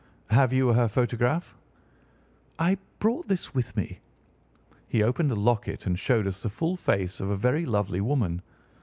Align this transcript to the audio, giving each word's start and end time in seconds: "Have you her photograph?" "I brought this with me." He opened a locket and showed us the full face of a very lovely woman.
"Have 0.31 0.51
you 0.51 0.73
her 0.73 0.87
photograph?" 0.87 1.55
"I 2.57 2.79
brought 2.97 3.27
this 3.27 3.53
with 3.53 3.77
me." 3.77 3.99
He 4.87 5.03
opened 5.03 5.29
a 5.31 5.35
locket 5.35 5.85
and 5.85 5.99
showed 5.99 6.25
us 6.25 6.41
the 6.41 6.49
full 6.49 6.75
face 6.75 7.19
of 7.19 7.29
a 7.29 7.37
very 7.37 7.67
lovely 7.67 8.01
woman. 8.01 8.41